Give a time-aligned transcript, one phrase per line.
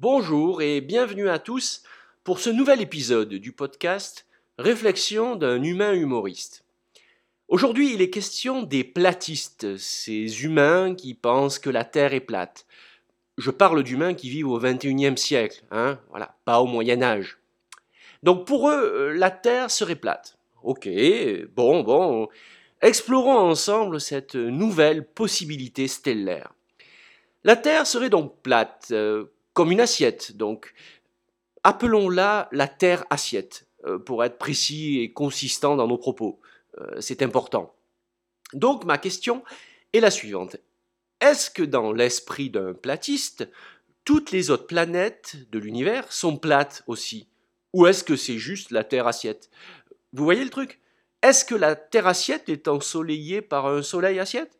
[0.00, 1.84] Bonjour et bienvenue à tous
[2.24, 4.26] pour ce nouvel épisode du podcast
[4.58, 6.64] Réflexion d'un humain humoriste.
[7.46, 12.66] Aujourd'hui, il est question des platistes, ces humains qui pensent que la Terre est plate.
[13.38, 17.38] Je parle d'humains qui vivent au XXIe siècle, hein, voilà, pas au Moyen Âge.
[18.24, 20.36] Donc pour eux, euh, la Terre serait plate.
[20.64, 20.88] Ok,
[21.54, 22.28] bon, bon,
[22.82, 26.52] explorons ensemble cette nouvelle possibilité stellaire.
[27.44, 30.74] La Terre serait donc plate, euh, comme une assiette, donc.
[31.66, 36.38] Appelons-la la Terre assiette, euh, pour être précis et consistant dans nos propos.
[36.78, 37.74] Euh, c'est important.
[38.52, 39.42] Donc ma question
[39.92, 40.56] est la suivante.
[41.20, 43.48] Est-ce que dans l'esprit d'un platiste,
[44.04, 47.28] toutes les autres planètes de l'univers sont plates aussi?
[47.72, 49.50] Ou est-ce que c'est juste la Terre assiette?
[50.12, 50.80] Vous voyez le truc?
[51.22, 54.58] Est-ce que la Terre assiette est ensoleillée par un soleil assiette?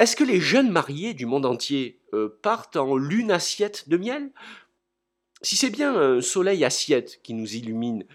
[0.00, 4.30] Est-ce que les jeunes mariés du monde entier euh, partent en lune assiette de miel?
[5.42, 8.06] Si c'est bien un soleil assiette qui nous illumine,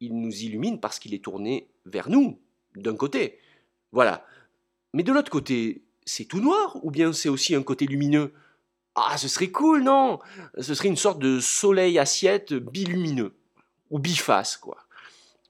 [0.00, 2.40] il nous illumine parce qu'il est tourné vers nous,
[2.74, 3.38] d'un côté.
[3.92, 4.26] Voilà.
[4.94, 8.32] Mais de l'autre côté, c'est tout noir ou bien c'est aussi un côté lumineux?
[8.94, 10.20] Ah, ce serait cool, non?
[10.58, 13.34] Ce serait une sorte de soleil assiette bilumineux.
[13.90, 14.78] Ou biface, quoi.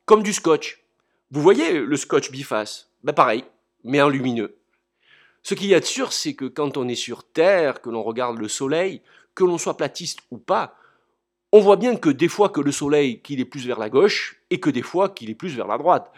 [0.05, 0.83] Comme du scotch.
[1.31, 2.91] Vous voyez le scotch biface?
[3.05, 3.45] Ben pareil,
[3.85, 4.60] mais en lumineux.
[5.43, 8.03] Ce qu'il y a de sûr, c'est que quand on est sur Terre, que l'on
[8.03, 9.03] regarde le Soleil,
[9.35, 10.77] que l'on soit platiste ou pas,
[11.53, 14.41] on voit bien que des fois que le Soleil, qu'il est plus vers la gauche,
[14.51, 16.13] et que des fois qu'il est plus vers la droite.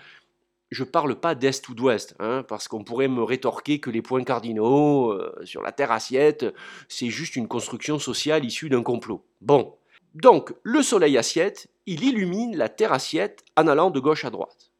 [0.70, 4.24] Je parle pas d'est ou d'ouest, hein, parce qu'on pourrait me rétorquer que les points
[4.24, 6.46] cardinaux euh, sur la Terre assiette,
[6.88, 9.24] c'est juste une construction sociale issue d'un complot.
[9.42, 9.76] Bon,
[10.14, 14.72] donc le Soleil assiette, il illumine la Terre assiette en allant de gauche à droite.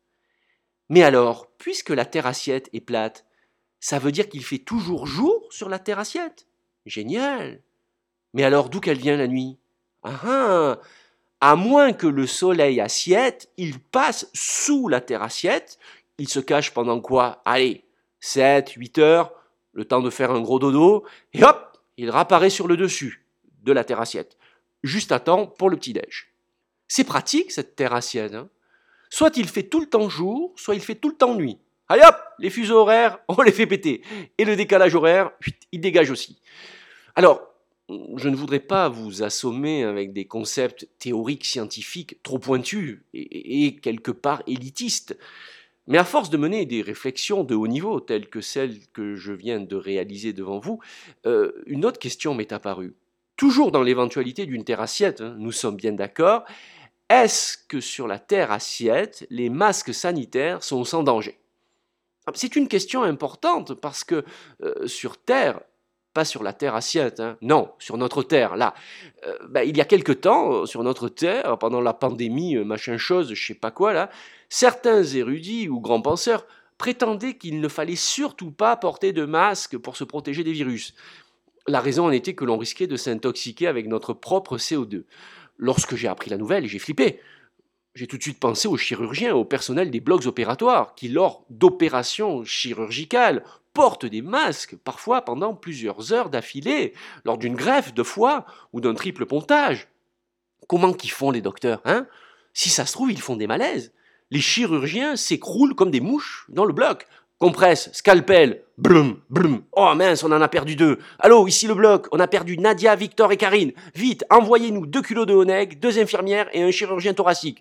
[0.89, 3.27] Mais alors, puisque la Terre assiette est plate,
[3.83, 6.47] ça veut dire qu'il fait toujours jour sur la terre assiette.
[6.87, 7.61] Génial.
[8.33, 9.59] Mais alors d'où qu'elle vient la nuit?
[10.05, 10.79] Ah ah
[11.41, 15.81] À moins que le soleil assiette, il passe sous la terre assiette,
[16.19, 17.43] il se cache pendant quoi?
[17.45, 17.85] Allez,
[18.21, 19.33] 7, 8 heures,
[19.73, 23.27] le temps de faire un gros dodo, et hop, il réapparaît sur le dessus
[23.65, 24.39] de la terre assiette,
[24.85, 26.33] juste à temps pour le petit-déj.
[26.87, 28.35] C'est pratique cette terre assiette.
[28.35, 28.49] Hein?
[29.11, 31.59] Soit il fait tout le temps jour, soit il fait tout le temps nuit.
[31.93, 34.01] Allez hop, les fuseaux horaires, on les fait péter.
[34.39, 35.31] Et le décalage horaire,
[35.73, 36.41] il dégage aussi.
[37.17, 37.43] Alors,
[38.17, 44.11] je ne voudrais pas vous assommer avec des concepts théoriques scientifiques trop pointus et, quelque
[44.11, 45.19] part élitistes.
[45.87, 49.35] Mais à force de mener des réflexions de haut niveau, telles que celles que je
[49.35, 50.81] viens de réaliser devant vous,
[51.27, 52.95] euh, une autre question m'est apparue.
[53.37, 56.47] Toujours dans l'éventualité d'une terre assiette, hein, nous sommes bien d'accord,
[57.11, 61.42] est-ce que sur la terre assiette, les masques sanitaires sont sans danger?
[62.35, 64.25] C'est une question importante parce que
[64.63, 65.61] euh, sur Terre,
[66.15, 68.75] pas sur la Terre assiette, hein, non, sur notre Terre, là,
[69.27, 72.97] euh, bah, il y a quelque temps, sur notre Terre, pendant la pandémie, euh, machin
[72.97, 74.09] chose, je sais pas quoi,
[74.49, 76.47] certains érudits ou grands penseurs
[76.79, 80.95] prétendaient qu'il ne fallait surtout pas porter de masque pour se protéger des virus.
[81.69, 85.05] La raison en était que l'on risquait de s'intoxiquer avec notre propre CO2.
[85.59, 87.21] Lorsque j'ai appris la nouvelle, j'ai flippé
[87.95, 92.45] j'ai tout de suite pensé aux chirurgiens, au personnel des blocs opératoires, qui, lors d'opérations
[92.45, 93.45] chirurgicales,
[93.75, 96.95] portent des masques, parfois pendant plusieurs heures d'affilée,
[97.25, 99.89] lors d'une greffe de foie ou d'un triple pontage.
[100.69, 102.07] Comment qu'ils font les docteurs, hein?
[102.55, 103.93] Si ça se trouve, ils font des malaises.
[104.31, 107.07] Les chirurgiens s'écroulent comme des mouches dans le bloc,
[107.43, 109.65] Compresse, scalpel, blum, blum.
[109.73, 111.01] Oh mince, on en a perdu deux.
[111.19, 113.73] Allô, ici le bloc, on a perdu Nadia, Victor et Karine.
[113.97, 117.61] Vite, envoyez-nous deux kilos de Honeg, deux infirmières et un chirurgien thoracique.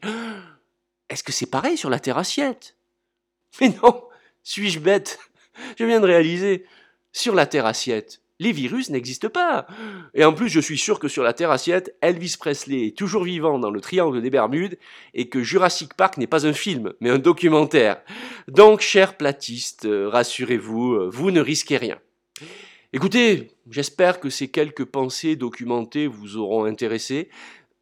[1.10, 2.76] Est-ce que c'est pareil sur la terre assiette?
[3.60, 4.04] Mais non,
[4.44, 5.18] suis-je bête?
[5.80, 6.64] Je viens de réaliser.
[7.12, 9.68] Sur la terre assiette, les virus n'existent pas.
[10.16, 13.24] Et en plus, je suis sûr que sur la Terre assiette, Elvis Presley est toujours
[13.24, 14.80] vivant dans le triangle des Bermudes
[15.14, 18.02] et que Jurassic Park n'est pas un film, mais un documentaire.
[18.48, 21.98] Donc, chers platistes, euh, rassurez-vous, euh, vous ne risquez rien.
[22.94, 27.30] Écoutez, j'espère que ces quelques pensées documentées vous auront intéressé.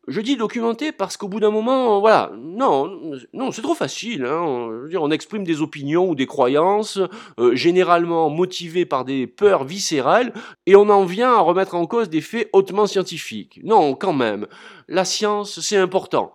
[0.08, 3.00] Je dis documenté parce qu'au bout d'un moment, voilà, non,
[3.32, 4.26] non, c'est trop facile.
[4.26, 4.42] Hein.
[4.96, 7.00] on exprime des opinions ou des croyances,
[7.40, 10.34] euh, généralement motivées par des peurs viscérales,
[10.66, 13.60] et on en vient à remettre en cause des faits hautement scientifiques.
[13.64, 14.48] Non, quand même,
[14.88, 16.34] la science, c'est important.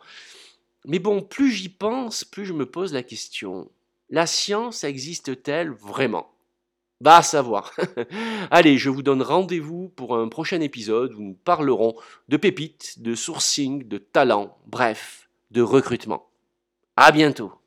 [0.84, 3.68] Mais bon, plus j'y pense, plus je me pose la question.
[4.10, 6.30] La science existe-t-elle vraiment?
[7.00, 7.72] Va savoir.
[8.50, 11.96] Allez, je vous donne rendez-vous pour un prochain épisode où nous parlerons
[12.28, 16.28] de pépites, de sourcing, de talent, bref, de recrutement.
[16.96, 17.54] À bientôt.